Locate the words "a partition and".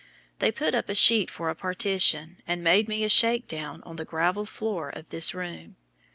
1.49-2.63